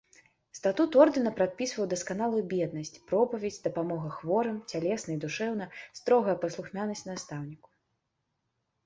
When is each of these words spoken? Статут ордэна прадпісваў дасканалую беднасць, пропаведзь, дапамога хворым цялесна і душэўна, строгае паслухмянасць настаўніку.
Статут 0.59 0.91
ордэна 1.03 1.31
прадпісваў 1.39 1.85
дасканалую 1.91 2.39
беднасць, 2.53 2.97
пропаведзь, 3.11 3.59
дапамога 3.67 4.07
хворым 4.15 4.57
цялесна 4.71 5.09
і 5.17 5.21
душэўна, 5.27 5.69
строгае 6.01 6.35
паслухмянасць 6.47 7.05
настаўніку. 7.11 7.69